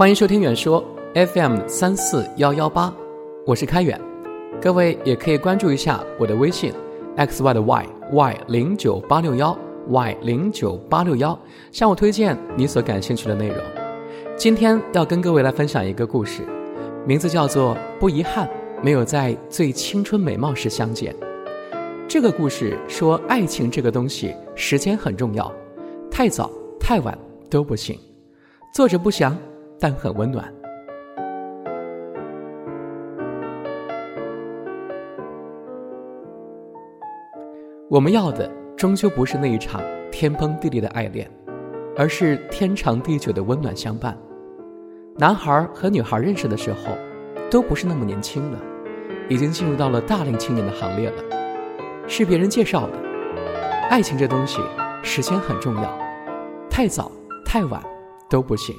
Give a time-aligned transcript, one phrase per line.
[0.00, 2.90] 欢迎收听远说 FM 三四幺幺八，
[3.44, 4.00] 我是开远。
[4.58, 6.72] 各位也可以关注一下我的微信
[7.18, 9.54] xy 的 y y 零九八六幺
[9.88, 11.38] y 零九八六幺，
[11.70, 13.58] 向我推荐你所感兴趣的内容。
[14.38, 16.44] 今天要跟各位来分享一个故事，
[17.06, 18.48] 名字叫做《不遗憾
[18.82, 21.14] 没有在最青春美貌时相见》。
[22.08, 25.52] 这个故事说，爱情这个东西，时间很重要，
[26.10, 27.18] 太早太晚
[27.50, 27.98] 都不行。
[28.72, 29.36] 作者不详。
[29.80, 30.52] 但很温暖。
[37.88, 41.28] 我们要的终究不是那一场天崩地裂的爱恋，
[41.96, 44.16] 而是天长地久的温暖相伴。
[45.16, 46.96] 男孩和女孩认识的时候，
[47.50, 48.58] 都不是那么年轻了，
[49.28, 51.24] 已经进入到了大龄青年的行列了。
[52.06, 52.92] 是别人介绍的。
[53.88, 54.60] 爱情这东西，
[55.02, 55.98] 时间很重要，
[56.70, 57.10] 太早
[57.44, 57.82] 太晚
[58.28, 58.72] 都不行。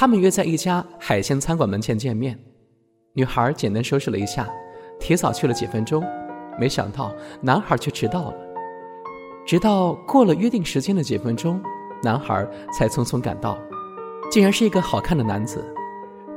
[0.00, 2.34] 他们约在一家海鲜餐馆门前见面，
[3.12, 4.48] 女孩简单收拾了一下，
[4.98, 6.02] 提早去了几分钟，
[6.58, 8.34] 没想到男孩却迟到了。
[9.46, 11.62] 直到过了约定时间的几分钟，
[12.02, 13.58] 男孩才匆匆赶到，
[14.30, 15.62] 竟然是一个好看的男子，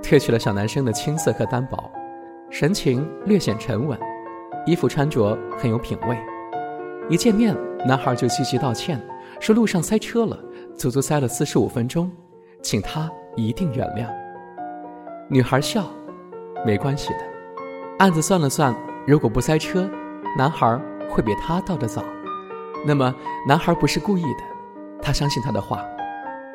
[0.02, 1.90] 褪去了小男生的青涩和单薄，
[2.50, 3.98] 神情略显沉稳，
[4.66, 6.18] 衣服穿着很有品味。
[7.10, 7.56] 一见面，
[7.88, 9.02] 男孩就积极道歉，
[9.40, 10.38] 说路上塞车了，
[10.76, 12.12] 足足塞了四十五分钟，
[12.62, 13.10] 请他。
[13.36, 14.08] 一定原谅。
[15.30, 15.84] 女孩笑，
[16.66, 17.20] 没关系的。
[18.00, 18.76] 案子算了算，
[19.06, 19.90] 如果不塞车，
[20.38, 22.04] 男孩会比她到的早。
[22.86, 23.14] 那么，
[23.48, 24.44] 男孩不是故意的，
[25.02, 25.82] 他相信他的话。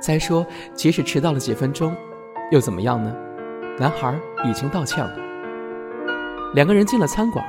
[0.00, 1.96] 再说，即使迟到了几分钟，
[2.50, 3.14] 又怎么样呢？
[3.78, 5.16] 男孩已经道歉了。
[6.54, 7.44] 两个人进了餐馆，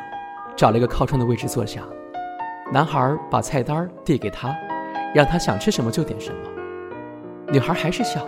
[0.56, 1.82] 找了一个靠窗的位置坐下。
[2.72, 4.56] 男孩把菜单递给他，
[5.14, 6.38] 让他想吃什么就点什么。
[7.52, 8.26] 女孩还是笑。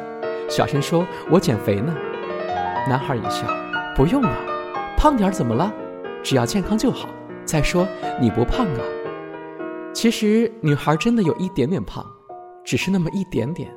[0.51, 1.95] 小声说：“我减肥呢。”
[2.85, 3.47] 男孩一笑
[3.95, 4.35] ：“不用啊，
[4.97, 5.71] 胖点怎么了？
[6.21, 7.07] 只要健康就好。
[7.45, 7.87] 再说
[8.19, 8.81] 你不胖啊。”
[9.95, 12.05] 其实女孩真的有一点点胖，
[12.65, 13.73] 只是那么一点点，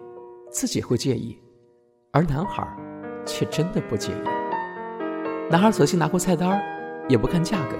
[0.50, 1.40] 自己会介意，
[2.10, 2.66] 而男孩
[3.24, 4.28] 却真的不介意。
[5.48, 6.60] 男孩索性拿过菜单
[7.08, 7.76] 也不看价格，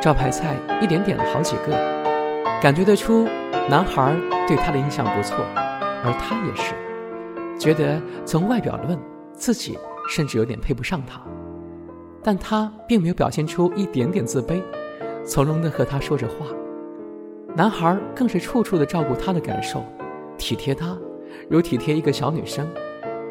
[0.00, 1.72] 招牌菜一点点了好几个，
[2.62, 3.28] 感觉得出
[3.68, 4.14] 男孩
[4.46, 5.44] 对她的印象不错，
[6.04, 6.72] 而她也是。
[7.58, 8.98] 觉得从外表论，
[9.32, 9.76] 自己
[10.08, 11.20] 甚至有点配不上他，
[12.22, 14.62] 但他并没有表现出一点点自卑，
[15.24, 16.46] 从容的和他说着话。
[17.56, 19.82] 男孩更是处处的照顾她的感受，
[20.36, 20.96] 体贴她，
[21.50, 22.68] 如体贴一个小女生，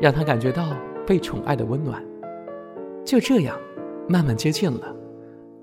[0.01, 2.03] 让她感觉到被宠爱的温暖。
[3.05, 3.57] 就这样，
[4.09, 4.93] 慢慢接近了。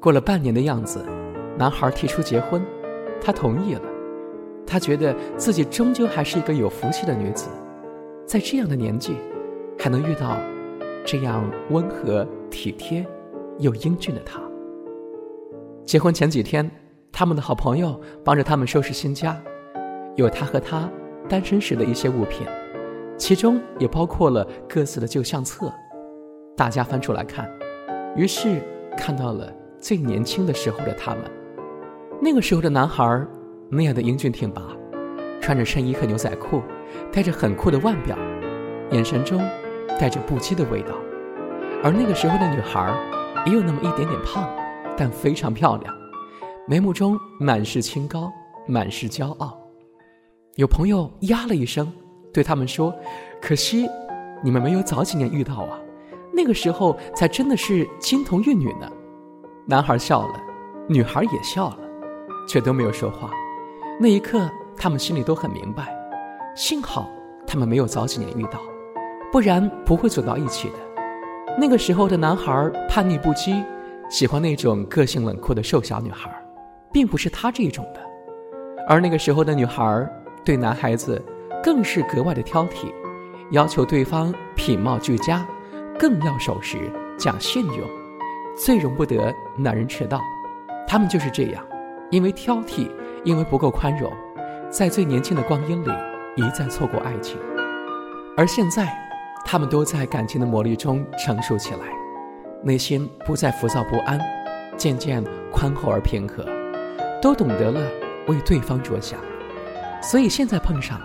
[0.01, 1.05] 过了半年的样子，
[1.59, 2.65] 男孩提出结婚，
[3.21, 3.83] 她同意了。
[4.67, 7.49] 她觉得自己终究还是一个有福气的女子。
[8.27, 9.17] 在这样的年纪，
[9.79, 10.39] 还能遇到
[11.05, 13.07] 这样温和体贴
[13.59, 14.41] 又英俊的他。
[15.85, 16.69] 结婚前几天，
[17.13, 19.41] 他们的好朋友帮着他们收拾新家，
[20.17, 20.91] 有他和他
[21.29, 22.47] 单身时的一些物品，
[23.19, 25.71] 其中也包括了各自的旧相册。
[26.57, 27.47] 大家翻出来看，
[28.17, 28.63] 于是
[28.97, 31.25] 看到了最年轻的时候的他们。
[32.23, 33.27] 那个时候的男孩
[33.69, 34.63] 那样的英俊挺拔，
[35.41, 36.63] 穿着衬衣和牛仔裤。
[37.13, 38.17] 带着很酷的腕表，
[38.91, 39.39] 眼神中
[39.99, 40.95] 带着不羁的味道，
[41.83, 42.93] 而那个时候的女孩
[43.47, 44.49] 也有那么一点点胖，
[44.97, 45.95] 但非常漂亮，
[46.67, 48.33] 眉目中满是清高，
[48.67, 49.59] 满是骄傲。
[50.57, 51.93] 有朋友呀了一声，
[52.33, 52.95] 对他们说
[53.43, 53.89] ：“可惜
[54.43, 55.79] 你们没有早几年遇到啊，
[56.33, 58.91] 那个时候才真的是金童玉女呢。”
[59.67, 60.35] 男孩笑了，
[60.89, 61.79] 女孩也笑了，
[62.49, 63.31] 却都没有说话。
[64.01, 65.94] 那一刻，他们心里都很明白。
[66.55, 67.11] 幸好
[67.47, 68.61] 他们没有早几年遇到，
[69.33, 70.75] 不然不会走到一起的。
[71.59, 73.63] 那个时候的男孩叛逆不羁，
[74.09, 76.31] 喜欢那种个性冷酷的瘦小女孩，
[76.93, 78.01] 并不是他这种的。
[78.89, 80.09] 而那个时候的女孩
[80.45, 81.21] 对男孩子
[81.63, 82.93] 更是格外的挑剔，
[83.51, 85.45] 要求对方品貌俱佳，
[85.99, 87.79] 更要守时讲信用，
[88.57, 90.21] 最容不得男人迟到。
[90.87, 91.65] 他们就是这样，
[92.11, 92.89] 因为挑剔，
[93.25, 94.13] 因为不够宽容，
[94.71, 95.91] 在最年轻的光阴里。
[96.37, 97.39] 一再错过爱情，
[98.37, 98.93] 而现在，
[99.45, 101.87] 他们都在感情的磨砺中成熟起来，
[102.61, 104.19] 内心不再浮躁不安，
[104.77, 105.23] 渐渐
[105.53, 106.45] 宽厚而平和，
[107.23, 107.81] 都懂得了
[108.27, 109.21] 为对方着想，
[110.03, 111.01] 所以现在碰上，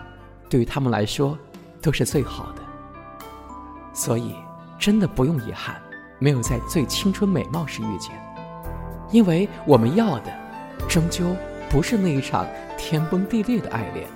[0.50, 1.38] 对于他们来说
[1.80, 2.64] 都是最好的。
[3.94, 4.34] 所以，
[4.80, 5.80] 真的不用遗憾，
[6.18, 8.20] 没有在最青春美貌时遇见，
[9.12, 10.34] 因为我们要的，
[10.88, 11.36] 终究
[11.70, 12.48] 不是那一场
[12.80, 14.08] 天崩地裂的爱恋。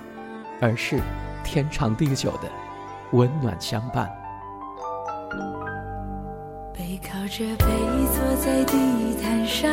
[0.60, 1.00] 而是
[1.42, 2.48] 天长地久的
[3.12, 4.10] 温暖相伴。
[6.72, 7.66] 背靠着背
[8.12, 9.70] 坐在地毯上，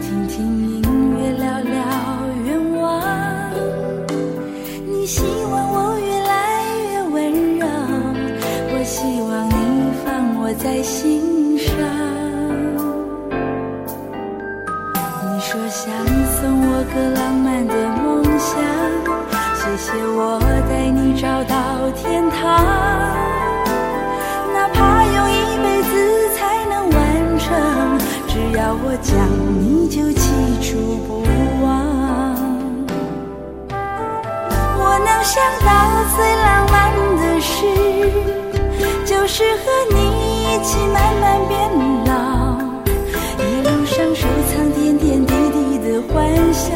[0.00, 0.82] 听听音
[1.16, 1.72] 乐，聊聊
[2.44, 2.82] 愿望。
[4.86, 6.32] 你希望我越来
[6.90, 7.66] 越温柔，
[8.76, 9.52] 我希望你
[10.04, 11.33] 放我在心
[19.84, 21.54] 谢我带你找到
[21.90, 22.40] 天堂。
[24.54, 25.92] 哪怕用一辈子
[26.34, 27.44] 才能完成
[28.26, 29.12] 只要我讲，
[29.60, 30.24] 你就记
[30.62, 31.20] 住不
[31.62, 31.68] 忘。
[34.78, 35.68] 我能想到
[36.16, 36.74] 最浪漫
[37.20, 37.52] 的事，
[39.04, 41.52] 就是和你一起慢慢变
[42.06, 42.10] 老，
[43.36, 46.72] 一路上收藏点点滴滴的欢笑，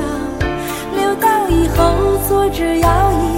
[1.51, 3.38] 以后坐着摇椅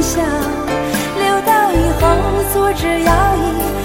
[0.00, 2.02] 笑，留到以后
[2.52, 3.79] 坐着摇椅。